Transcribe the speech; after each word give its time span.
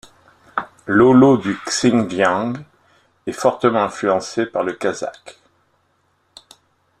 L'olot 0.87 1.37
du 1.37 1.55
Xinjiang 1.67 2.57
est 3.27 3.31
fortement 3.33 3.83
influencé 3.83 4.47
par 4.47 4.63
le 4.63 4.73
kazakh. 4.73 5.39